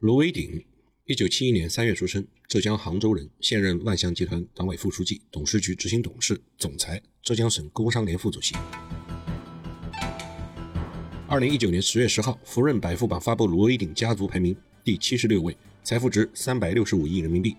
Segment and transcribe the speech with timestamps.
[0.00, 0.64] 卢伟鼎，
[1.06, 8.54] 一九七一年三月出生，浙江杭州人，现任万象集团党委副书记、董事局执行董事、总裁，浙江省工商联副主席。
[11.26, 17.56] 二零一九年十月十号，福润百富榜发布卢伟鼎家族排名第七十六位，财富值三百六十五亿人民币。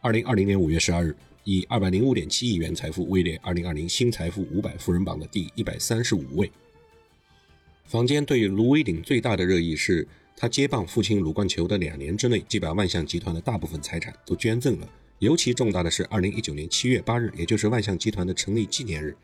[0.00, 1.14] 二零二零年五月十二日，
[1.44, 6.50] 以二百零五点七亿元财富位列二零二零新财富五百富人榜的第一百三十五位。
[7.84, 10.08] 坊间对卢伟鼎最大的热议是。
[10.36, 14.88] 他接棒父亲鲁冠球的两年之内，即把万象集团的大部分财产都捐赠了。
[15.20, 19.16] 尤其重大的是，二零一九年七月八日，也就是万象集团的成立纪念日，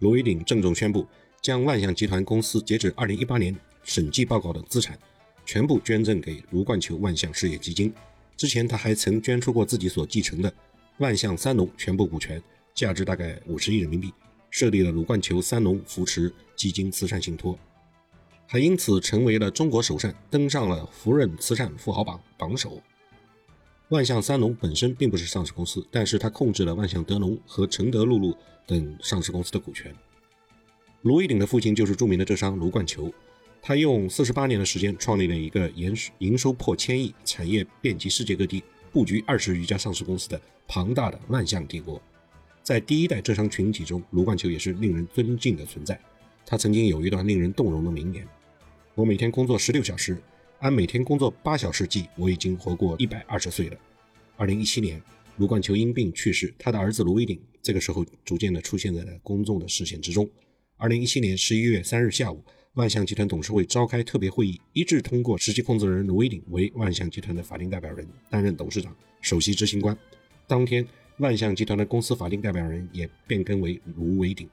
[0.00, 1.06] 卢伟鼎郑重宣布，
[1.40, 4.98] 将万象集团公司截止二零一八年审计报告的资产
[5.46, 7.92] 全部捐赠给卢冠球万象事业基金。
[8.36, 10.52] 之前他还曾捐出过自己所继承的
[10.98, 12.42] 万象三农全部股权，
[12.74, 14.12] 价值大概五十亿人民币，
[14.50, 17.58] 设立了卢冠球三农扶持基金慈善信托。
[18.52, 22.82] 还因此成为了中国首善，登上了福润慈善富豪榜榜首。
[23.90, 29.94] 万象三农本身并不是上市公司，但是他控制了万象德农和承德露露等上市公司的股权。
[31.02, 33.08] 卢伟鼎的父亲就是著名的浙商卢冠球，
[33.62, 42.02] 他用四十八年的时间创立了一个营营收破千亿、产业遍及世界各地、布局二十余家上市公司的庞大的万象帝国。
[42.64, 45.96] 在第一代浙商群体中，卢冠球也是令人尊敬的存在。
[46.44, 48.26] 他曾经有一段令人动容的名言。
[49.00, 50.22] 我每天工作十六小时，
[50.58, 53.76] 按每天工作八小时计，我已经活过一百二十岁了。
[54.36, 55.00] 二零一七年，
[55.38, 60.28] 卢冠球因病去世，他的儿子卢伟鼎这个时候逐渐的出现在了公众的视线之中。
[60.76, 69.96] 二零一七年十一月三日下午，万象集团董事会召开特别会议，一致通过实际控制人卢伟鼎为万象集团的法定代表人，担任董事长、首席执行官。
[70.46, 74.46] 当天，万象集团的公司法定代表人也变更为卢伟鼎。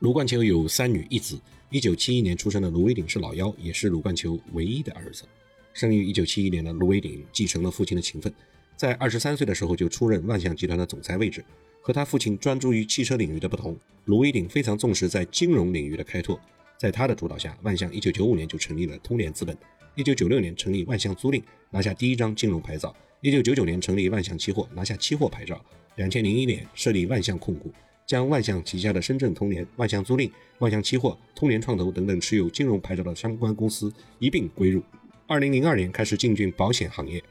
[0.00, 1.40] 卢冠球有三女一子。
[1.72, 5.24] 一九七一年出生的卢伟鼎是老幺，也是鲁冠球唯一的儿子。
[5.72, 8.30] 生于一九七一年的卢伟鼎继承了父亲的勤奋，
[8.76, 11.42] 在二十三岁的时候就出任万象集团的总裁位置。
[11.80, 13.74] 和他父亲专注于汽车领域的不同，
[14.04, 16.38] 卢伟鼎非常重视在金融领域的开拓。
[16.76, 19.56] 在他的主导下，万象一九九五年就成立了通联资本，
[19.94, 25.56] 一九九六年成立万象租赁，拿下第一张金融牌照；一九九九年成立万象期货，拿下期货牌照；
[25.96, 27.72] 两千零一年设立万象控股。
[28.06, 34.82] 将万象旗下的深圳通联、万象租赁、万象期货、通联创投等等持有金融牌照的相关公司一并归入。
[35.26, 37.22] 二零零二年开始进军保险行业，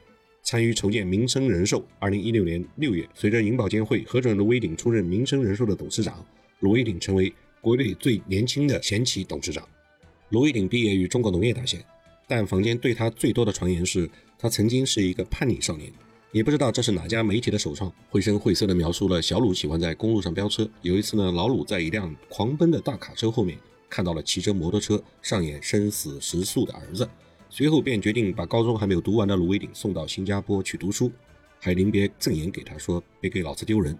[0.42, 1.86] 参与筹建民生人寿。
[1.98, 6.24] 二零一六年六月，随着银保监会核准卢伟鼎出任民生人寿的董事长，
[6.60, 9.66] 卢伟鼎成为国内最年轻的前期董事长。
[10.30, 11.78] 卢伟鼎毕业于中国农业大学，
[12.26, 14.08] 但坊间对他最多的传言是
[14.38, 15.92] 他曾经是一个叛逆少年。
[16.32, 20.66] 也不知道这是哪家媒体的首创，绘声绘色地描述了小鲁喜欢在公路上飙车。
[20.80, 23.58] 有一次呢，老鲁在一辆狂奔的大卡车后面
[23.90, 27.06] 看到了骑着摩托车上演生死时速的儿子，
[27.50, 31.12] 随后便决定把高中还没有读完的卢伟鼎送到新加坡去读书，
[31.60, 33.96] 还临别赠言给他说：“别给老子丢人。”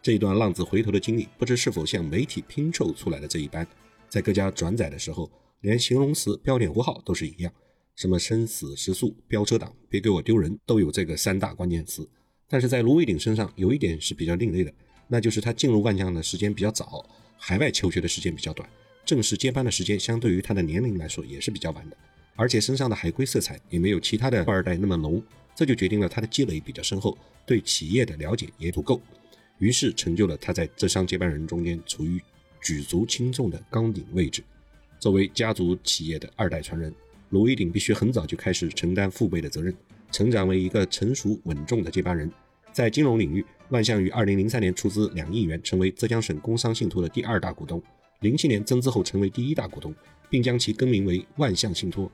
[0.00, 3.66] 这一段浪子回头的经历，不知是否像媒体拼凑出来的这一般，
[4.08, 5.28] 在各家转载的时候，
[5.62, 7.52] 连形容词标点符号都是一样。
[7.94, 12.08] 什么生死时速、飙车党、别给我丢人，都有这个三大关键词。
[12.48, 14.72] 但是在卢伟鼎身上有一点是比较另类的，
[15.08, 18.68] 那就是他进入万象的时间比较早，海外求学的时间比较短，
[19.04, 21.96] 正式接班的时间相对于他的年龄来说也是比较晚的，
[22.34, 25.22] 而且身上的海归色彩也没有其他的富二代那么浓，
[25.54, 27.16] 这就决定了他的积累比较深厚，
[27.46, 29.00] 对企业的了解也足够，
[29.58, 32.20] 于是成就了他在浙商接班人中间处于
[32.62, 34.42] 举足轻重的纲顶位置。
[34.98, 36.94] 作为家族企业的二代传人。
[37.32, 39.74] 卢伟鼎必须很早就开始承担父辈的责任，
[40.10, 42.30] 成长为一个成熟稳重的接班人。
[42.72, 47.82] 在金融领域，万象于2003年出资两亿元，成为浙江省工商信托的第二大股东。
[48.20, 49.94] 07年增资后成为第一大股东，
[50.28, 52.10] 并将其更名为万象信托。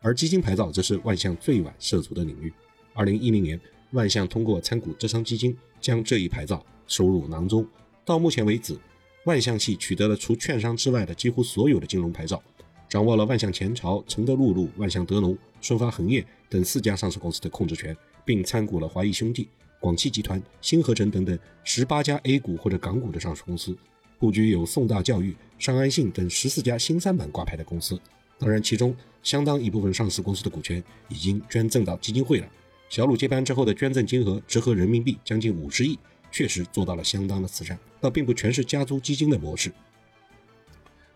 [0.00, 2.52] 而基金牌照则是万象最晚涉足的领域。
[2.94, 3.60] 2010年，
[3.90, 7.66] 万象通过参股浙商基金，将这一牌照收入囊中。
[8.04, 8.78] 到目前为止，
[9.24, 12.40] 万象系取得了除券商之外的几乎所有的金融牌照。
[12.90, 19.48] 掌握了万象前朝、承德露露、万象德农、顺发恒业等四家上市公司的控制权，并参股了华谊兄弟、
[19.78, 23.78] 广汽集团、新合成等等十八家 A 股或者港股的上市公司，
[24.18, 27.96] 布局有宋大教育、上安信等十四家新三板挂牌的公司。
[28.40, 28.92] 当然，其中
[29.22, 32.48] 相当一部分上市公司的股权已经捐赠到基金会了。
[32.88, 35.96] 小鲁接班之后的捐赠金额折合人民币将近五十亿，
[36.32, 39.70] 确实做到了相当的慈善，倒并不全是家族基金的模式。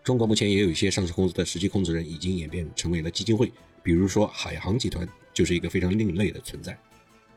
[0.05, 6.77] 中国目前也有一些上市公司的实际控制人已经演变成为了基金会，比如说海航集团就是一个非常另类的存在。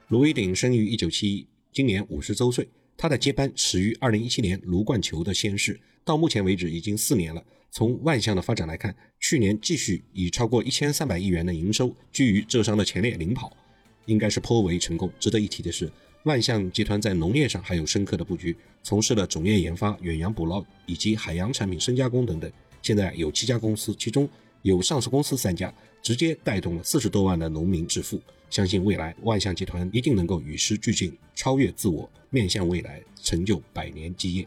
[0.08, 2.68] 卢伟鼎生于一九七一，今年五十周岁。
[2.94, 7.42] 他的接班始于二零一七年卢冠球的先逝，到目前为止已经四年了。
[7.70, 13.56] 从万象的发展来看，去年继续以超过一千三百亿元的营收居于浙商的前列领跑，
[14.04, 15.10] 应该是颇为成功。
[15.18, 15.90] 值得一提的是，
[16.24, 22.50] 万象集团在农业上还有深刻的布局，从事了种业研发、远洋捕捞以及海洋产品深加工等等。
[22.82, 24.28] 现在有七家公司，其中
[24.62, 25.72] 有上市公司三家，
[26.02, 28.20] 直接带动了四十多万的农民致富。
[28.50, 34.46] 相信未来万象集团一定能够与时俱进，超越自我，面向未来，成就百年基业。